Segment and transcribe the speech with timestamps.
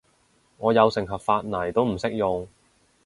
[0.57, 2.47] 我有成盒髮泥都唔識用